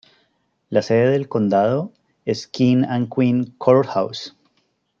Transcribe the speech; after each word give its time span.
La 0.71 0.81
sede 0.81 1.11
del 1.11 1.29
condado 1.29 1.91
es 2.25 2.47
King 2.47 2.85
and 2.89 3.07
Queen 3.15 3.53
Court 3.59 3.85
House. 3.89 4.35